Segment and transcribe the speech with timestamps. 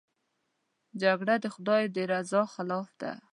[1.01, 3.11] جګړه د خدای د رضا خلاف ده